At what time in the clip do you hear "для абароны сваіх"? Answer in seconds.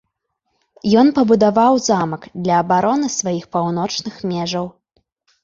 2.47-3.45